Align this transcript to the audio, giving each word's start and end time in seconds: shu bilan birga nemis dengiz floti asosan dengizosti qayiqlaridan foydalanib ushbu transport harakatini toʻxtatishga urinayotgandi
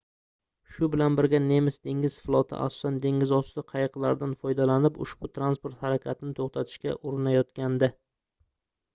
shu 0.75 0.87
bilan 0.93 1.15
birga 1.17 1.39
nemis 1.49 1.75
dengiz 1.89 2.15
floti 2.29 2.55
asosan 2.67 2.95
dengizosti 3.03 3.63
qayiqlaridan 3.73 4.33
foydalanib 4.45 4.97
ushbu 5.05 5.29
transport 5.35 5.75
harakatini 5.83 6.33
toʻxtatishga 6.39 6.95
urinayotgandi 7.11 7.91